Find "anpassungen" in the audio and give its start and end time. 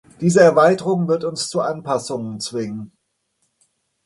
1.61-2.39